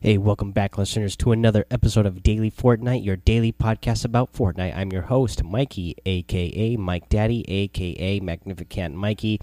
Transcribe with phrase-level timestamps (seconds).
[0.00, 4.76] Hey, welcome back, listeners, to another episode of Daily Fortnite, your daily podcast about Fortnite.
[4.76, 9.40] I'm your host, Mikey, aka Mike Daddy, aka Magnificent Mikey.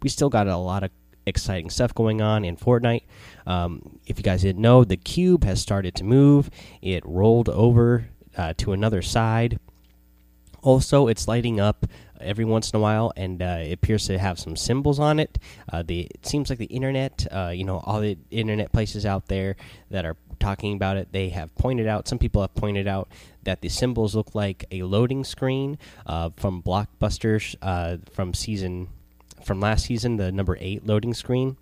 [0.00, 0.92] We still got a lot of
[1.26, 3.02] exciting stuff going on in Fortnite.
[3.44, 6.48] Um, if you guys didn't know, the cube has started to move.
[6.80, 9.58] It rolled over uh, to another side.
[10.62, 11.86] Also, it's lighting up
[12.20, 15.38] every once in a while, and uh, it appears to have some symbols on it.
[15.72, 19.26] Uh, the it seems like the internet, uh, you know, all the internet places out
[19.26, 19.56] there
[19.90, 22.08] that are talking about it, they have pointed out.
[22.08, 23.08] Some people have pointed out
[23.44, 28.88] that the symbols look like a loading screen uh, from Blockbusters uh, from season
[29.44, 31.56] from last season, the number eight loading screen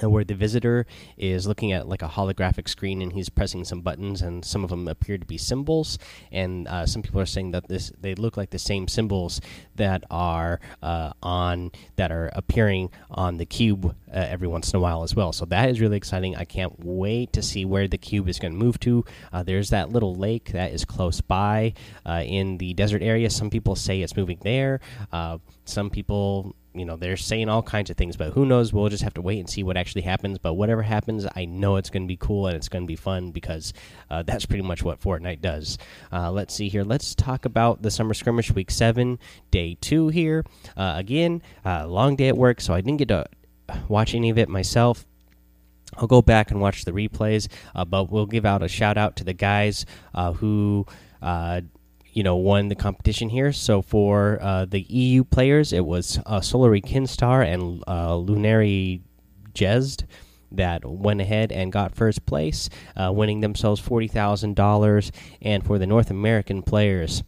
[0.00, 0.86] where the visitor
[1.18, 4.70] is looking at like a holographic screen and he's pressing some buttons and some of
[4.70, 5.98] them appear to be symbols.
[6.30, 9.40] And uh, some people are saying that this they look like the same symbols
[9.76, 14.80] that are uh, on that are appearing on the cube uh, every once in a
[14.80, 15.32] while as well.
[15.32, 16.36] So that is really exciting.
[16.36, 19.04] I can't wait to see where the cube is going to move to.
[19.32, 21.74] Uh, there's that little lake that is close by
[22.06, 23.28] uh, in the desert area.
[23.28, 24.80] Some people say it's moving there.
[25.12, 28.72] Uh, some people you know they're saying all kinds of things but who knows?
[28.72, 30.38] We'll just have to wait and see what actually happens.
[30.38, 32.96] But whatever happens i know it's going to be cool and it's going to be
[32.96, 33.72] fun because
[34.10, 35.78] uh, that's pretty much what fortnite does.
[36.12, 36.84] Uh, let's see here.
[36.84, 39.18] Let's talk about the summer skirmish week 7
[39.50, 40.44] day 2 here.
[40.76, 43.26] Uh, again uh, long day at work so i didn't get to
[43.88, 45.06] watch any of it myself.
[45.96, 49.16] I'll go back and watch the replays, uh, but we'll give out a shout out
[49.16, 49.84] to the guys
[50.14, 50.86] uh, who
[52.12, 53.52] you know won the competition here.
[53.52, 59.00] So for uh, the EU players, it was uh, Solary Kinstaar and uh, Lunary
[59.54, 60.04] Jezd
[60.52, 65.10] that went ahead and got first place, uh, winning themselves forty thousand dollars.
[65.40, 67.22] And for the North American players,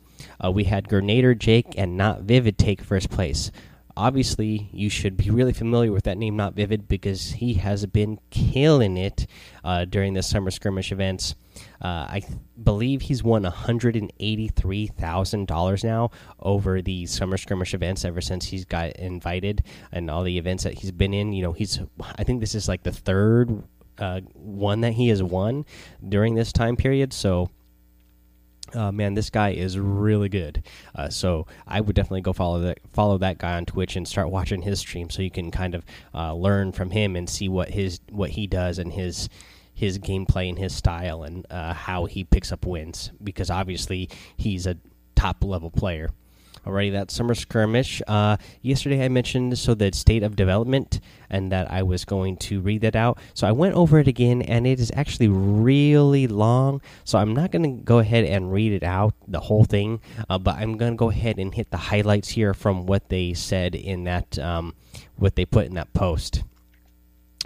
[0.44, 3.50] uh, we had Grenader Jake and Not Vivid take first place
[3.96, 8.20] obviously you should be really familiar with that name not vivid because he has been
[8.30, 9.26] killing it
[9.62, 11.34] uh, during the summer skirmish events.
[11.80, 12.20] Uh, i
[12.60, 19.62] believe he's won $183000 now over the summer skirmish events ever since he's got invited
[19.92, 21.32] and all the events that he's been in.
[21.32, 21.78] You know he's
[22.16, 23.62] i think this is like the third
[23.98, 25.64] uh, one that he has won
[26.08, 27.12] during this time period.
[27.12, 27.50] So
[28.74, 30.62] uh, man, this guy is really good.
[30.94, 34.30] Uh, so I would definitely go follow that follow that guy on Twitch and start
[34.30, 37.70] watching his stream, so you can kind of uh, learn from him and see what
[37.70, 39.28] his what he does and his
[39.74, 43.10] his gameplay and his style and uh, how he picks up wins.
[43.22, 44.76] Because obviously he's a
[45.14, 46.10] top level player.
[46.66, 48.00] Alrighty, that summer skirmish.
[48.06, 50.98] Uh, yesterday I mentioned so the state of development
[51.28, 53.18] and that I was going to read that out.
[53.34, 56.80] So I went over it again, and it is actually really long.
[57.04, 60.38] So I'm not going to go ahead and read it out the whole thing, uh,
[60.38, 63.74] but I'm going to go ahead and hit the highlights here from what they said
[63.74, 64.74] in that um,
[65.16, 66.44] what they put in that post.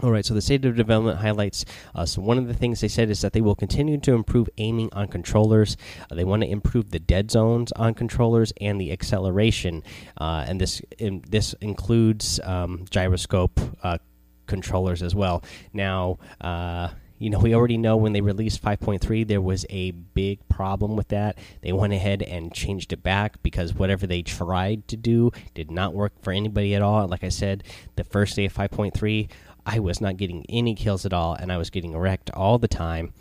[0.01, 1.65] All right, so the state of development highlights.
[1.93, 4.49] Uh, so one of the things they said is that they will continue to improve
[4.57, 5.77] aiming on controllers.
[6.09, 9.83] Uh, they want to improve the dead zones on controllers and the acceleration,
[10.21, 13.99] uh, and this in, this includes um, gyroscope uh,
[14.47, 15.43] controllers as well.
[15.73, 20.49] Now uh, you know, we already know when they released 5.3, there was a big
[20.49, 21.37] problem with that.
[21.63, 25.95] They went ahead and changed it back because whatever they tried to do did not
[25.95, 27.09] work for anybody at all.
[27.09, 27.65] Like I said,
[27.97, 29.29] the first day of 5.3,
[29.69, 32.69] I was not getting any kills at all, and I was getting wrecked all the
[32.69, 33.13] time.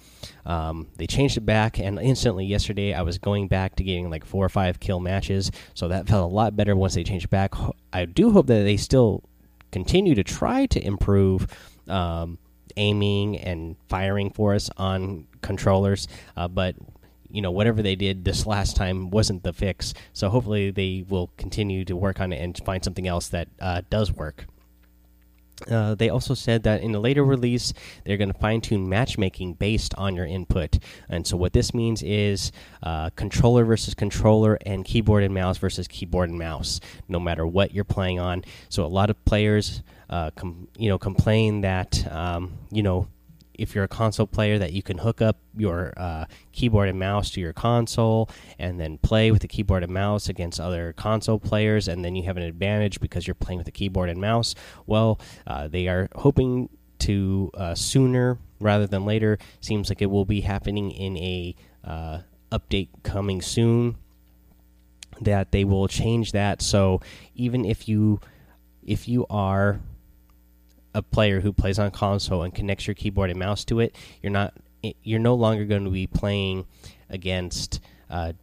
[0.46, 4.24] Um, they changed it back, and instantly yesterday I was going back to getting like
[4.24, 5.52] four or five kill matches.
[5.74, 7.54] So that felt a lot better once they changed it back.
[7.92, 9.24] I do hope that they still
[9.72, 11.48] continue to try to improve.
[11.88, 12.38] Um,
[12.78, 16.76] aiming and firing for us on controllers, uh, but
[17.30, 19.94] you know whatever they did this last time wasn't the fix.
[20.14, 23.82] So hopefully they will continue to work on it and find something else that uh,
[23.90, 24.46] does work.
[25.70, 27.74] Uh, they also said that in a later release,
[28.06, 30.78] they're going to fine tune matchmaking based on your input.
[31.10, 32.52] And so, what this means is
[32.84, 37.74] uh, controller versus controller and keyboard and mouse versus keyboard and mouse, no matter what
[37.74, 38.44] you're playing on.
[38.70, 40.30] So, a lot of players, uh,
[40.78, 43.08] you know, complain that, um, you know,
[43.58, 47.30] if you're a console player that you can hook up your uh, keyboard and mouse
[47.32, 51.88] to your console and then play with the keyboard and mouse against other console players
[51.88, 54.56] and then you have an advantage because you're playing with the keyboard and mouse.
[54.86, 56.70] Well uh, they are hoping
[57.00, 59.38] to uh, sooner rather than later.
[59.62, 62.20] Seems like it will be happening in a uh,
[62.52, 63.98] update coming soon
[65.22, 66.62] that they will change that.
[66.62, 67.02] So
[67.36, 68.20] even if you
[68.86, 69.80] if you are
[70.98, 74.32] a player who plays on console and connects your keyboard and mouse to it, you're
[74.32, 74.54] not
[75.04, 76.66] you're no longer going to be playing
[77.10, 77.80] against
[78.10, 78.34] uh,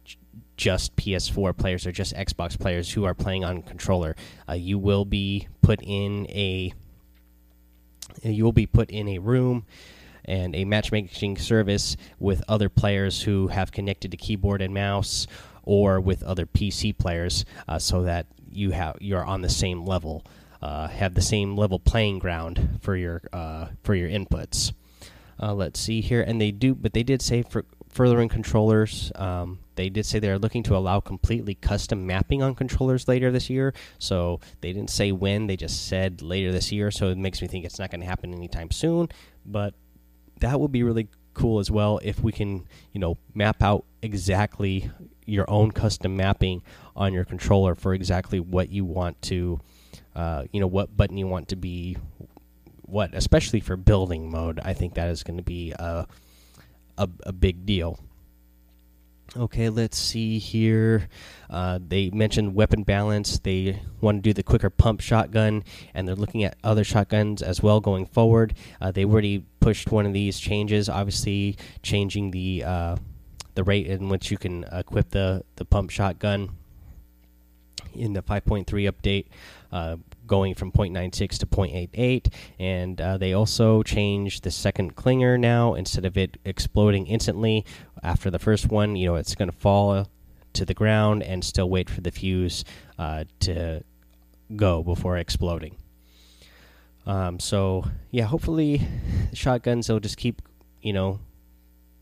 [0.55, 4.15] just PS4 players or just Xbox players who are playing on controller.
[4.47, 6.73] Uh, you will be put in a
[8.23, 9.65] you will be put in a room
[10.23, 15.27] and a matchmaking service with other players who have connected to keyboard and mouse
[15.63, 20.23] or with other PC players, uh, so that you have you're on the same level,
[20.65, 24.73] uh, have the same level playing ground for your uh, for your inputs.
[25.39, 29.11] Uh, let's see here, and they do, but they did say for furthering controllers.
[29.13, 33.47] Um, they did say they're looking to allow completely custom mapping on controllers later this
[33.47, 33.75] year.
[33.99, 36.89] So they didn't say when; they just said later this year.
[36.89, 39.09] So it makes me think it's not going to happen anytime soon.
[39.45, 39.75] But
[40.39, 44.89] that would be really cool as well if we can, you know, map out exactly
[45.27, 46.63] your own custom mapping
[46.95, 49.59] on your controller for exactly what you want to,
[50.15, 51.97] uh, you know, what button you want to be,
[52.83, 54.59] what, especially for building mode.
[54.63, 56.07] I think that is going to be a,
[56.97, 57.99] a, a big deal.
[59.37, 61.09] Okay, let's see here.
[61.49, 63.39] Uh, they mentioned weapon balance.
[63.39, 65.63] They want to do the quicker pump shotgun,
[65.93, 68.53] and they're looking at other shotguns as well going forward.
[68.79, 72.95] Uh, they already pushed one of these changes, obviously changing the uh,
[73.55, 76.51] the rate in which you can equip the the pump shotgun
[77.95, 79.25] in the 5.3 update,
[79.71, 79.97] uh,
[80.27, 82.33] going from 0.96 to 0.88.
[82.59, 85.73] And uh, they also changed the second clinger now.
[85.75, 87.65] Instead of it exploding instantly
[88.03, 90.07] after the first one, you know, it's going to fall
[90.53, 92.63] to the ground and still wait for the fuse
[92.97, 93.83] uh, to
[94.55, 95.75] go before exploding.
[97.05, 98.81] Um, so, yeah, hopefully,
[99.33, 100.41] shotguns, they'll just keep,
[100.81, 101.19] you know,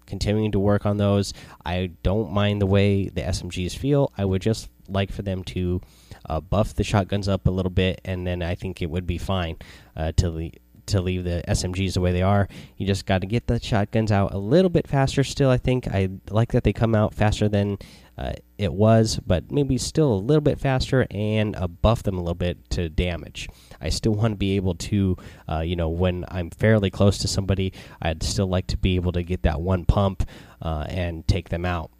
[0.06, 1.34] continuing to work on those.
[1.66, 4.12] I don't mind the way the SMGs feel.
[4.18, 5.81] I would just like for them to
[6.25, 9.18] uh, buff the shotguns up a little bit, and then I think it would be
[9.18, 9.57] fine
[9.95, 10.53] uh, to leave,
[10.88, 12.47] to leave the SMGs the way they are.
[12.77, 15.24] You just got to get the shotguns out a little bit faster.
[15.24, 17.77] Still, I think I like that they come out faster than
[18.18, 22.21] uh, it was, but maybe still a little bit faster and uh, buff them a
[22.21, 23.50] little bit to damage.
[23.81, 25.18] I still want to be able to,
[25.50, 29.13] uh, you know, when I'm fairly close to somebody, I'd still like to be able
[29.13, 30.27] to get that one pump
[30.62, 31.91] uh, and take them out.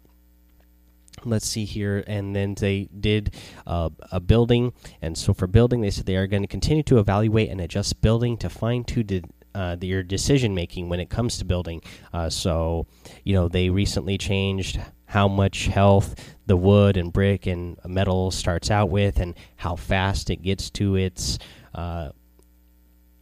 [1.24, 3.34] Let's see here, and then they did
[3.66, 6.98] uh, a building, and so for building, they said they are going to continue to
[6.98, 9.24] evaluate and adjust building to fine tune
[9.54, 11.80] uh, your decision making when it comes to building.
[12.12, 12.86] Uh, so,
[13.22, 16.14] you know, they recently changed how much health
[16.46, 20.96] the wood and brick and metal starts out with, and how fast it gets to
[20.96, 21.38] its
[21.74, 22.10] uh,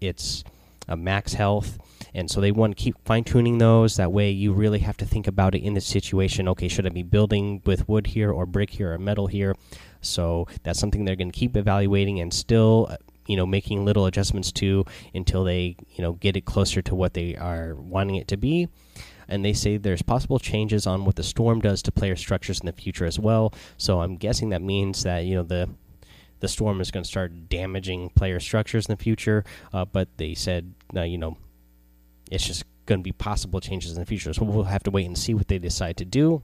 [0.01, 0.43] its
[0.89, 1.79] uh, max health.
[2.15, 3.97] And so they want to keep fine tuning those.
[3.97, 6.49] That way, you really have to think about it in the situation.
[6.49, 9.57] Okay, should I be building with wood here, or brick here, or metal here?
[10.01, 14.07] So that's something they're going to keep evaluating and still, uh, you know, making little
[14.07, 18.29] adjustments to until they, you know, get it closer to what they are wanting it
[18.29, 18.69] to be
[19.29, 22.67] and they say there's possible changes on what the storm does to player structures in
[22.67, 23.55] the future as well.
[23.79, 25.71] So I'm guessing that means that you know the
[26.41, 29.45] the storm is going to start damaging player structures in the future.
[29.73, 31.37] Uh, but they said, uh, you know,
[32.33, 34.33] it's just going to be possible changes in the future.
[34.33, 36.43] So we'll have to wait and see what they decide to do.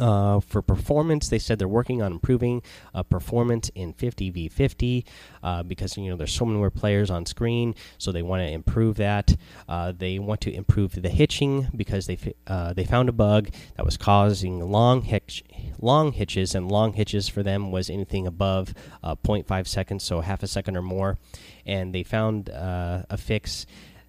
[0.00, 2.62] Uh, for performance, they said they're working on improving
[2.94, 5.04] uh, performance in 50v50
[5.42, 8.50] uh, because you know there's so many more players on screen, so they want to
[8.50, 9.36] improve that.
[9.68, 12.18] Uh, they want to improve the hitching because they
[12.48, 15.44] uh, they found a bug that was causing long hitch
[15.78, 18.74] long hitches, and long hitches for them was anything above
[19.04, 21.18] uh, 0.5 seconds, so half a second or more.
[21.66, 23.64] And they found a fix,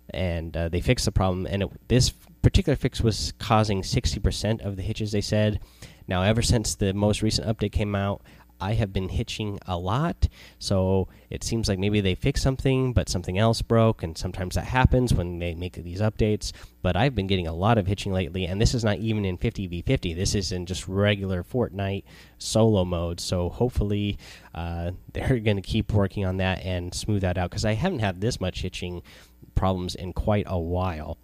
[0.10, 1.46] and they fixed the problem.
[1.46, 2.12] And it, this
[2.42, 5.60] particular fix was causing 60% of the hitches, they said.
[6.08, 8.22] Now, ever since the most recent update came out,
[8.60, 10.28] I have been hitching a lot.
[10.60, 14.04] So it seems like maybe they fixed something, but something else broke.
[14.04, 16.52] And sometimes that happens when they make these updates.
[16.82, 18.46] But I've been getting a lot of hitching lately.
[18.46, 20.16] And this is not even in 50v50.
[20.16, 22.04] This is in just regular Fortnite
[22.38, 23.20] solo mode.
[23.20, 24.18] So hopefully
[24.54, 27.50] uh, they're going to keep working on that and smooth that out.
[27.50, 29.02] Because I haven't had this much hitching
[29.56, 31.18] problems in quite a while.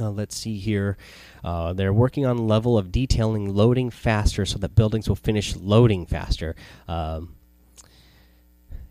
[0.00, 0.96] Uh, let's see here.
[1.42, 6.06] Uh, they're working on level of detailing loading faster so that buildings will finish loading
[6.06, 6.54] faster.
[6.86, 7.34] Um,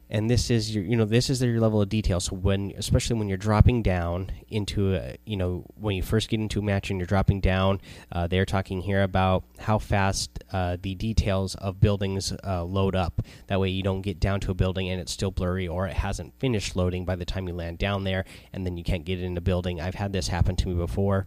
[0.10, 2.20] and this is your you know this is your level of detail.
[2.20, 6.40] So when especially when you're dropping down into a, you know when you first get
[6.40, 10.78] into a match and you're dropping down uh, they're talking here about how fast uh,
[10.82, 13.22] the details of buildings uh, load up.
[13.48, 15.94] That way you don't get down to a building and it's still blurry or it
[15.94, 19.22] hasn't finished loading by the time you land down there and then you can't get
[19.22, 19.80] in the building.
[19.80, 21.26] I've had this happen to me before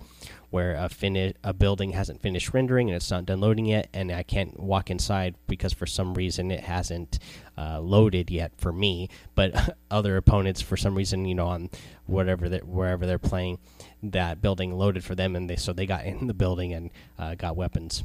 [0.53, 4.13] where a finish a building hasn't finished rendering and it's not done loading yet, and
[4.13, 7.19] I can't walk inside because for some reason it hasn't
[7.57, 9.09] uh, loaded yet for me.
[9.35, 11.71] But other opponents, for some reason, you know, on
[12.05, 13.61] whatever that wherever they're playing,
[14.03, 17.35] that building loaded for them, and they so they got in the building and uh,
[17.35, 18.05] got weapons.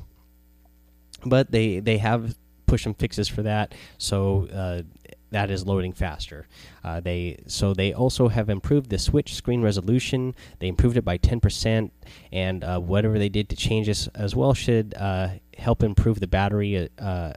[1.26, 2.34] But they they have
[2.66, 4.82] pushed some fixes for that, so uh,
[5.32, 6.48] that is loading faster.
[6.84, 10.36] Uh, they so they also have improved the Switch screen resolution.
[10.60, 11.92] They improved it by 10%,
[12.32, 16.28] and uh, whatever they did to change this as well should uh, help improve the
[16.28, 17.34] battery, uh,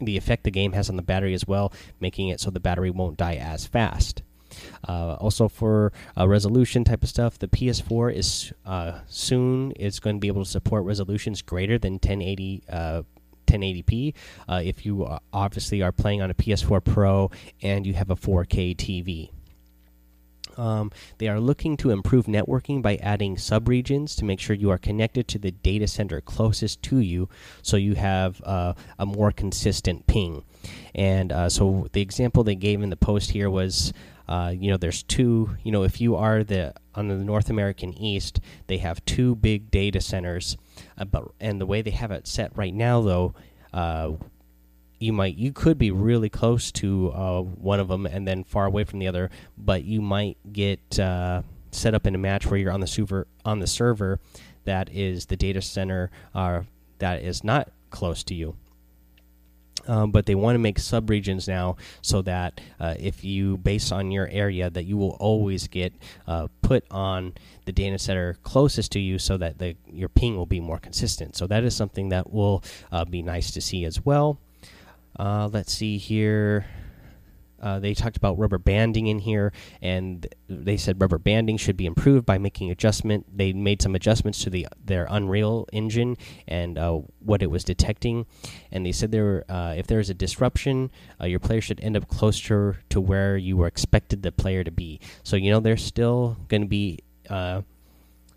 [0.00, 2.90] the effect the game has on the battery as well, making it so the battery
[2.90, 4.22] won't die as fast.
[4.88, 10.20] Uh, also, for resolution type of stuff, the PS4 is uh, soon is going to
[10.20, 12.62] be able to support resolutions greater than 1080
[13.48, 14.14] 1080p.
[14.48, 17.30] Uh, if you uh, obviously are playing on a PS4 Pro
[17.62, 19.30] and you have a 4K TV.
[20.58, 24.78] Um, they are looking to improve networking by adding subregions to make sure you are
[24.78, 27.28] connected to the data center closest to you
[27.62, 30.44] so you have uh, a more consistent ping.
[30.94, 33.92] And uh, so the example they gave in the post here was.
[34.28, 35.56] Uh, you know, there's two.
[35.62, 39.70] You know, if you are the on the North American East, they have two big
[39.70, 40.58] data centers
[40.96, 43.34] uh, but and the way they have it set right now, though,
[43.72, 44.12] uh,
[44.98, 48.66] you might you could be really close to uh, one of them and then far
[48.66, 52.58] away from the other, but you might get uh, set up in a match where
[52.58, 54.18] you're on the server on the server
[54.64, 56.62] that is the data center uh,
[56.98, 58.56] that is not close to you.
[59.86, 64.10] Um, but they want to make subregions now so that uh, if you base on
[64.10, 65.94] your area that you will always get
[66.26, 67.32] uh, put on
[67.64, 71.36] the data center closest to you so that the, your ping will be more consistent.
[71.36, 74.38] So that is something that will uh, be nice to see as well.
[75.18, 76.66] Uh, let's see here
[77.60, 81.86] uh, they talked about rubber banding in here, and they said rubber banding should be
[81.86, 83.26] improved by making adjustment.
[83.36, 88.26] They made some adjustments to the their Unreal Engine and uh, what it was detecting,
[88.70, 91.96] and they said there uh, if there is a disruption, uh, your player should end
[91.96, 95.00] up closer to where you were expected the player to be.
[95.22, 97.62] So you know there's still going to be uh,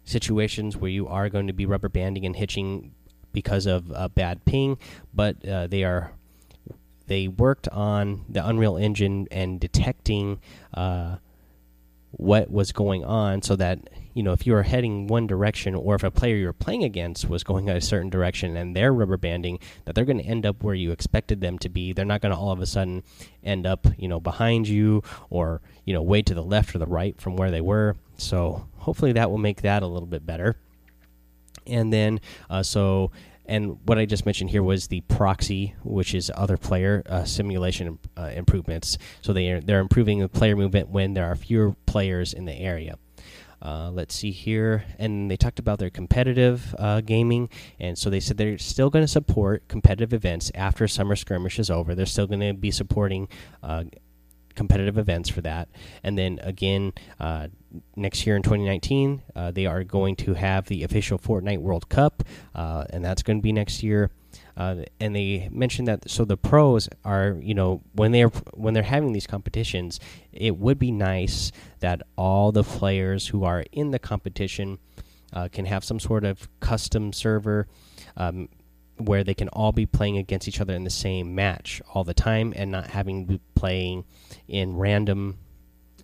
[0.03, 2.93] situations where you are going to be rubber banding and hitching
[3.33, 4.77] because of a bad ping,
[5.13, 6.11] but uh, they are
[7.07, 10.39] they worked on the Unreal Engine and detecting
[10.73, 11.17] uh,
[12.11, 15.95] what was going on, so that you know if you were heading one direction, or
[15.95, 19.59] if a player you're playing against was going a certain direction and they're rubber banding,
[19.85, 21.93] that they're going to end up where you expected them to be.
[21.93, 23.03] They're not going to all of a sudden
[23.43, 26.85] end up you know behind you or you know way to the left or the
[26.85, 27.95] right from where they were.
[28.17, 30.55] So hopefully that will make that a little bit better.
[31.67, 33.11] And then uh, so
[33.45, 37.99] and what I just mentioned here was the proxy, which is other player uh, simulation
[38.17, 38.97] uh, improvements.
[39.21, 42.53] So they are, they're improving the player movement when there are fewer players in the
[42.53, 42.97] area.
[43.61, 47.47] Uh, let's see here, and they talked about their competitive uh, gaming,
[47.79, 51.69] and so they said they're still going to support competitive events after summer skirmish is
[51.69, 51.93] over.
[51.93, 53.27] They're still going to be supporting
[53.61, 53.83] uh,
[54.55, 55.69] competitive events for that.
[56.03, 57.49] And then again, uh,
[57.95, 62.23] next year in 2019, uh, they are going to have the official Fortnite World Cup,
[62.55, 64.11] uh, and that's going to be next year.
[64.55, 68.83] Uh, and they mentioned that so the pros are you know when they're when they're
[68.83, 69.99] having these competitions,
[70.31, 74.77] it would be nice that all the players who are in the competition
[75.33, 77.67] uh, can have some sort of custom server.
[78.17, 78.49] Um,
[78.97, 82.13] where they can all be playing against each other in the same match all the
[82.13, 84.05] time and not having to be playing
[84.47, 85.39] in random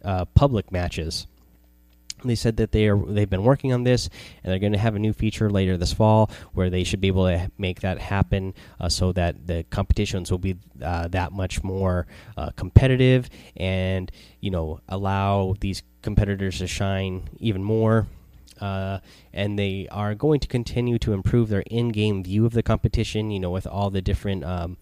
[0.03, 1.27] uh, public matches.
[2.23, 4.09] They said that they are they've been working on this
[4.43, 7.07] and they're going to have a new feature later this fall where they should be
[7.07, 11.63] able to make that happen uh, so that the competitions will be uh, that much
[11.63, 18.07] more uh, competitive and you know allow these competitors to shine even more
[18.61, 18.99] uh,
[19.33, 23.31] and they are going to continue to improve their in-game view of the competition.
[23.31, 24.77] You know, with all the different, um,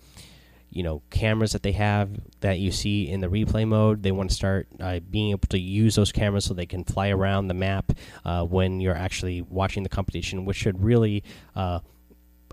[0.76, 2.10] you know, cameras that they have
[2.42, 4.04] that you see in the replay mode.
[4.04, 7.10] They want to start uh, being able to use those cameras so they can fly
[7.10, 7.94] around the map
[8.26, 11.24] uh, when you're actually watching the competition, which should really.
[11.56, 11.80] Uh,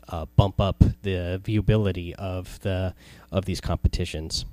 [0.09, 2.93] uh, bump up the viewability of the
[3.31, 4.45] of these competitions.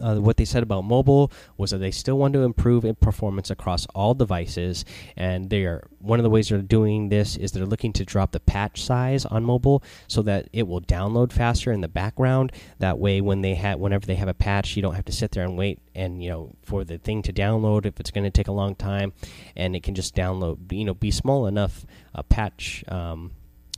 [0.00, 3.50] Uh, what they said about mobile was that they still want to improve in performance
[3.50, 4.84] across all devices,
[5.16, 8.32] and they are one of the ways they're doing this is they're looking to drop
[8.32, 12.52] the patch size on mobile so that it will download faster in the background.
[12.78, 15.32] That way, when they have whenever they have a patch, you don't have to sit
[15.32, 18.30] there and wait and you know for the thing to download if it's going to
[18.30, 19.12] take a long time,
[19.56, 20.72] and it can just download.
[20.72, 21.84] You know, be small enough
[22.14, 23.32] uh, patch um,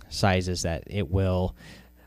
[0.09, 1.55] sizes that it will.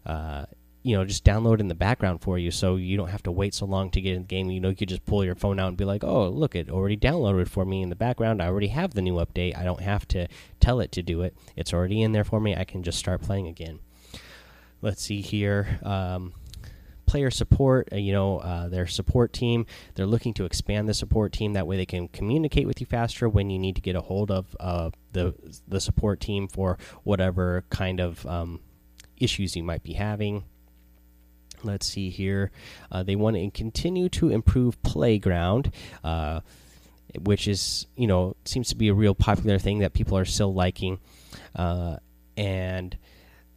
[0.06, 0.46] Uh,
[0.88, 3.54] you know just download in the background for you so you don't have to wait
[3.54, 4.50] so long to get in the game.
[4.50, 6.70] You know you could just pull your phone out and be like oh look it
[6.70, 8.42] already downloaded for me in the background.
[8.42, 9.58] I already have the new update.
[9.58, 10.30] I don't have to
[10.62, 11.36] tell it to do it.
[11.58, 12.56] It's already in there for me.
[12.56, 13.80] I can just start playing again.
[14.82, 16.34] Let's see here um,
[17.06, 19.66] player support uh, you know uh, their support team.
[19.96, 21.52] They're looking to expand the support team.
[21.52, 24.32] That way they can communicate with you faster when you need to get a hold
[24.32, 25.36] of uh, the
[25.68, 28.62] the support team for whatever kind of um,
[29.18, 30.46] issues you might be having
[31.68, 32.52] let's see here.
[32.92, 35.72] Uh, they want to continue to improve playground,
[36.04, 36.42] uh,
[37.20, 40.54] which is you know seems to be a real popular thing that people are still
[40.54, 41.00] liking,
[41.56, 41.98] uh,
[42.36, 42.98] and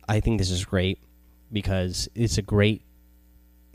[0.08, 0.98] I think this is great
[1.52, 2.82] because it's a great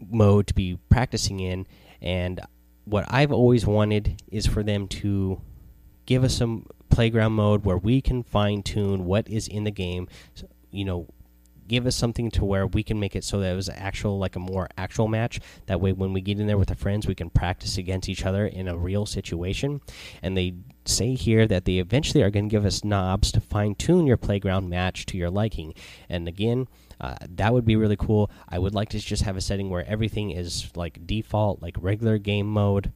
[0.09, 1.67] mode to be practicing in.
[2.01, 2.41] And
[2.85, 5.41] what I've always wanted is for them to
[6.05, 10.07] give us some playground mode where we can fine tune what is in the game.
[10.71, 11.07] You know,
[11.67, 14.35] give us something to where we can make it so that it was actual like
[14.35, 15.39] a more actual match.
[15.67, 18.25] That way when we get in there with our friends we can practice against each
[18.25, 19.81] other in a real situation.
[20.21, 20.55] And they
[20.85, 24.17] say here that they eventually are going to give us knobs to fine tune your
[24.17, 25.73] playground match to your liking.
[26.09, 26.67] And again
[26.99, 28.31] uh, that would be really cool.
[28.47, 32.17] I would like to just have a setting where everything is like default like regular
[32.17, 32.91] game mode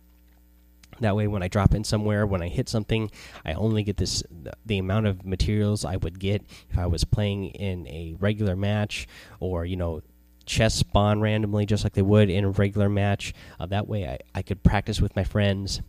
[1.00, 3.12] that way, when I drop in somewhere, when I hit something,
[3.46, 4.24] I only get this
[4.66, 9.08] the amount of materials I would get if I was playing in a regular match,
[9.40, 10.02] or you know,
[10.46, 13.34] chests spawn randomly just like they would in a regular match.
[13.60, 15.82] Uh, that way, I, I could practice with my friends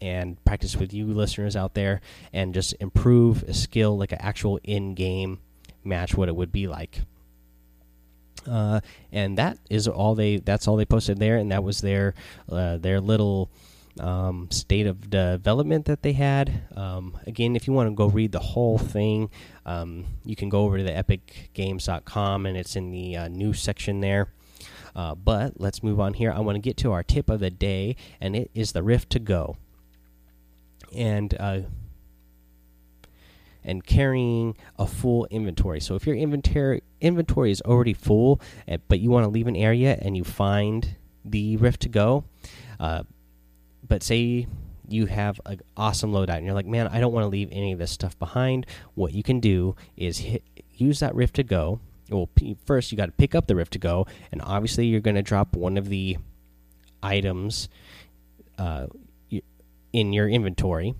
[0.00, 2.00] and practice with you listeners out there,
[2.32, 5.40] and just improve a skill like an actual in-game
[5.84, 7.00] match, what it would be like.
[8.48, 10.36] Uh, and that is all they.
[10.36, 12.14] That's all they posted there, and that was their
[12.48, 13.50] uh, their little
[14.00, 16.62] um, state of development that they had.
[16.76, 19.30] Um, again, if you want to go read the whole thing,
[19.64, 24.00] um, you can go over to the epicgames.com and it's in the uh, news section
[24.00, 24.32] there.
[24.94, 26.32] Uh, but let's move on here.
[26.32, 29.10] I want to get to our tip of the day, and it is the Rift
[29.10, 29.56] to Go.
[30.94, 31.60] And uh,
[33.62, 35.80] and carrying a full inventory.
[35.80, 39.56] So if your inventory inventory is already full, eh, but you want to leave an
[39.56, 42.24] area and you find the Rift to Go,
[42.80, 43.02] uh,
[43.86, 44.46] but say
[44.88, 47.72] you have an awesome loadout and you're like, man, I don't want to leave any
[47.72, 48.66] of this stuff behind.
[48.94, 50.42] What you can do is hit,
[50.72, 51.80] use that Rift to go.
[52.10, 52.28] Well,
[52.64, 55.22] first you got to pick up the Rift to go, and obviously you're going to
[55.22, 56.18] drop one of the
[57.02, 57.68] items
[58.58, 58.86] uh,
[59.92, 60.94] in your inventory.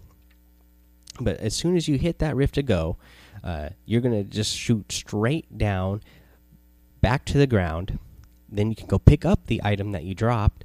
[1.21, 2.97] But as soon as you hit that Rift to go,
[3.45, 6.03] uh, you're going to just shoot straight down
[7.01, 7.99] back to the ground.
[8.49, 10.65] Then you can go pick up the item that you dropped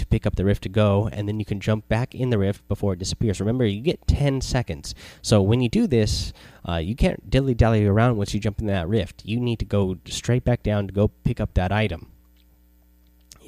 [0.00, 2.38] to pick up the rift to go, and then you can jump back in the
[2.38, 3.40] rift before it disappears.
[3.40, 4.94] Remember, you get 10 seconds.
[5.22, 6.32] So when you do this,
[6.68, 9.24] uh, you can't dilly dally around once you jump in that rift.
[9.24, 12.10] You need to go straight back down to go pick up that item.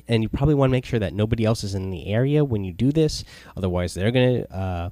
[0.08, 2.64] And you probably want to make sure that nobody else is in the area when
[2.64, 3.24] you do this.
[3.56, 4.54] Otherwise, they're going to.
[4.54, 4.90] Uh,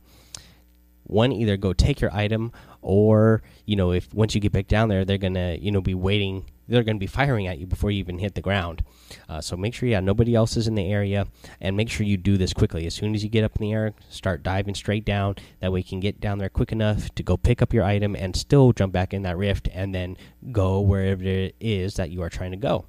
[1.11, 4.88] one either go take your item or you know if once you get back down
[4.88, 7.99] there they're gonna you know be waiting they're to be firing at you before you
[7.99, 8.83] even hit the ground.
[9.29, 11.27] Uh, so make sure, yeah, nobody else is in the area,
[11.61, 12.87] and make sure you do this quickly.
[12.87, 15.35] As soon as you get up in the air, start diving straight down.
[15.61, 18.14] That way, you can get down there quick enough to go pick up your item
[18.14, 20.16] and still jump back in that rift, and then
[20.53, 22.87] go wherever it is that you are trying to go.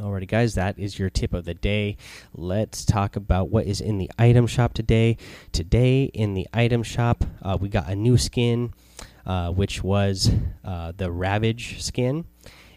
[0.00, 1.96] Alrighty, guys, that is your tip of the day.
[2.32, 5.18] Let's talk about what is in the item shop today.
[5.52, 8.72] Today, in the item shop, uh, we got a new skin
[9.26, 10.30] uh, which was
[10.64, 12.24] uh, the Ravage skin,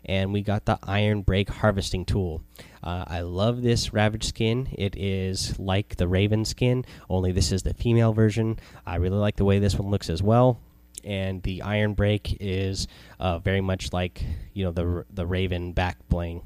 [0.04, 2.44] and we got the Ironbeak harvesting tool.
[2.84, 4.68] Uh, I love this Ravage skin.
[4.72, 8.60] It is like the Raven skin, only this is the female version.
[8.86, 10.60] I really like the way this one looks as well.
[11.04, 12.88] And the Ironbeak is
[13.20, 14.24] uh, very much like
[14.54, 16.42] you know the the Raven back bling.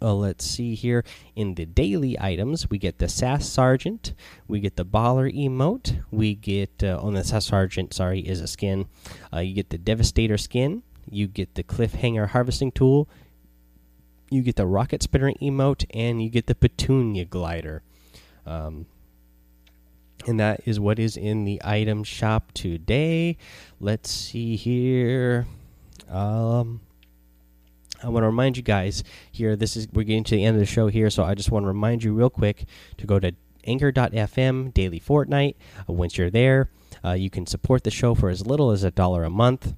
[0.00, 1.04] Uh, let's see here.
[1.34, 4.14] In the daily items we get the Sash Sergeant
[4.46, 8.46] we get the baller emote we get uh, on the Sash Sergeant sorry is a
[8.46, 8.86] skin.
[9.32, 13.08] Uh, you get the devastator skin you get the cliffhanger harvesting tool
[14.30, 17.82] you get the rocket spinner emote and you get the petunia glider.
[18.44, 18.86] Um,
[20.26, 23.36] and that is what is in the item shop today.
[23.80, 25.46] Let's see here.
[26.08, 26.80] Um
[28.02, 29.56] I want to remind you guys here.
[29.56, 31.64] This is we're getting to the end of the show here, so I just want
[31.64, 32.66] to remind you real quick
[32.98, 33.32] to go to
[33.64, 35.54] anchor.fm daily fortnite.
[35.88, 36.70] Uh, once you're there,
[37.04, 39.74] uh, you can support the show for as little as a dollar a month.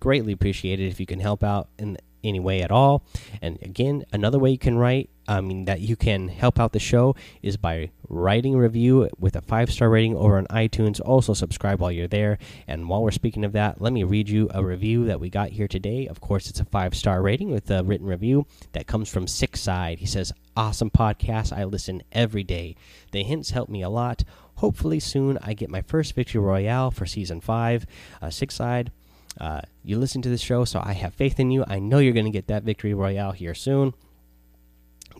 [0.00, 3.04] Greatly appreciated if you can help out in any way at all.
[3.42, 6.78] And again, another way you can write, I mean, that you can help out the
[6.78, 11.00] show is by writing a review with a five star rating over on iTunes.
[11.04, 12.38] Also, subscribe while you're there.
[12.66, 15.50] And while we're speaking of that, let me read you a review that we got
[15.50, 16.06] here today.
[16.06, 19.60] Of course, it's a five star rating with a written review that comes from Six
[19.60, 19.98] Side.
[19.98, 21.56] He says, Awesome podcast.
[21.56, 22.74] I listen every day.
[23.12, 24.24] The hints help me a lot.
[24.56, 27.86] Hopefully, soon I get my first victory royale for season five.
[28.20, 28.90] Uh, Six Side
[29.40, 31.64] uh, you listen to the show, so I have faith in you.
[31.66, 33.94] I know you're going to get that victory royale here soon.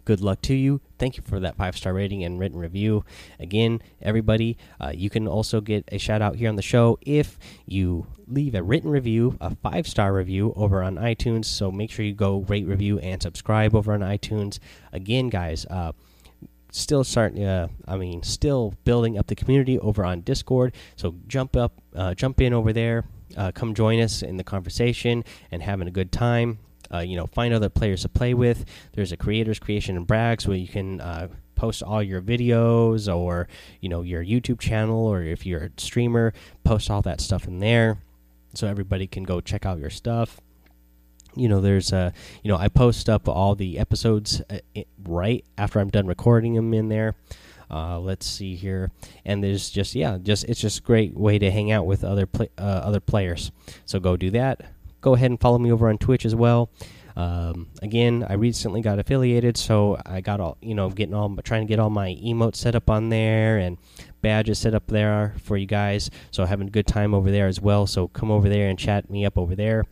[0.04, 0.81] Good luck to you.
[0.98, 3.04] Thank you for that five star rating and written review.
[3.38, 7.38] Again, everybody, uh, you can also get a shout out here on the show if
[7.66, 11.44] you leave a written review, a five star review over on iTunes.
[11.44, 14.59] So make sure you go rate, review, and subscribe over on iTunes.
[14.92, 15.92] Again, guys, uh,
[16.70, 17.44] still starting.
[17.44, 20.74] Uh, I mean, still building up the community over on Discord.
[20.96, 23.04] So jump up, uh, jump in over there.
[23.37, 26.59] Uh, come join us in the conversation and having a good time.
[26.93, 28.64] Uh, you know, find other players to play with.
[28.95, 33.49] There's a creators creation and brags where you can uh, post all your videos or
[33.81, 36.33] you know your YouTube channel or if you're a streamer,
[36.64, 37.99] post all that stuff in there
[38.55, 40.41] so everybody can go check out your stuff
[41.37, 42.11] you know there's uh
[42.43, 44.59] you know i post up all the episodes uh,
[45.05, 47.14] right after i'm done recording them in there
[47.70, 48.90] uh, let's see here.
[49.24, 52.28] And there's just yeah just it's just a great way to hang out with other
[52.59, 53.50] uh, other players.
[53.85, 54.72] So go do that.
[55.00, 56.70] Go ahead and follow me over on twitch as well.
[57.16, 61.66] Um, again i recently got affiliated so i got all you know getting all trying
[61.66, 63.76] to get all my emotes set up on there and
[64.20, 66.11] badges set up there for you guys.
[66.31, 67.87] So having a good time over there as well.
[67.87, 69.85] So come over there and chat me up over there.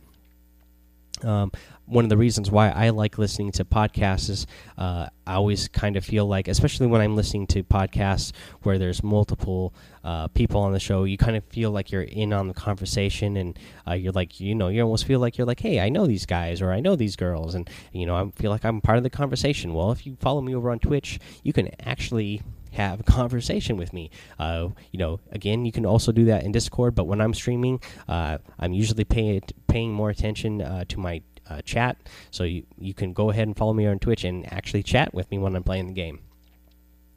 [1.23, 1.51] Um,
[1.87, 4.45] one of the reasons why I like listening to podcasts is
[4.77, 9.01] uh, I always kind of feel like, especially when I'm listening to podcasts where there's
[9.01, 9.73] multiple
[10.03, 13.37] uh, people on the show, you kind of feel like you're in on the conversation,
[13.37, 16.05] and uh, you're like, you know, you almost feel like you're like, hey, I know
[16.05, 18.97] these guys or I know these girls, and you know, I feel like I'm part
[18.97, 19.73] of the conversation.
[19.73, 22.41] Well, if you follow me over on Twitch, you can actually
[22.73, 24.11] have a conversation with me.
[24.39, 26.95] Uh, you know, again, you can also do that in Discord.
[26.95, 31.61] But when I'm streaming, uh, I'm usually paying paying more attention uh, to my uh,
[31.61, 31.97] chat.
[32.31, 35.29] So you you can go ahead and follow me on Twitch and actually chat with
[35.31, 36.19] me when I'm playing the game.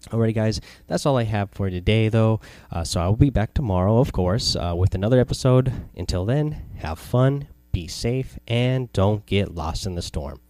[0.08, 2.40] Alrighty, guys, that's all I have for today, though.
[2.70, 5.72] Uh, so I'll be back tomorrow, of course, uh, with another episode.
[5.94, 10.40] Until then, have fun, be safe, and don't get lost in the storm.